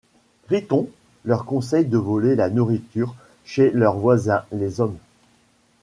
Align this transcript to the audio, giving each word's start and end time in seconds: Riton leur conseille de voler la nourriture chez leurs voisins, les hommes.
Riton 0.49 0.89
leur 1.25 1.45
conseille 1.45 1.85
de 1.85 1.97
voler 1.99 2.33
la 2.35 2.49
nourriture 2.49 3.13
chez 3.45 3.69
leurs 3.69 3.99
voisins, 3.99 4.45
les 4.51 4.81
hommes. 4.81 4.97